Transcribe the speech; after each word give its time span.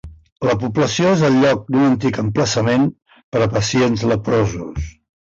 La 0.47 0.53
població 0.63 1.11
és 1.17 1.21
el 1.27 1.37
lloc 1.43 1.69
d'un 1.69 1.85
antic 1.91 2.19
emplaçament 2.25 2.91
per 3.15 3.45
a 3.49 3.53
pacients 3.57 4.11
leprosos. 4.15 4.95